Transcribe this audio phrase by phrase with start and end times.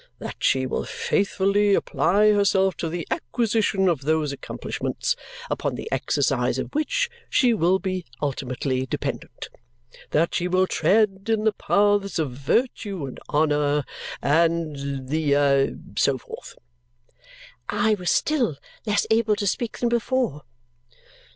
[0.17, 5.15] That she will faithfully apply herself to the acquisition of those accomplishments,
[5.47, 9.49] upon the exercise of which she will be ultimately dependent.
[10.09, 13.83] That she will tread in the paths of virtue and honour,
[14.23, 16.55] and the a so forth."
[17.69, 18.57] I was still
[18.87, 20.41] less able to speak than before.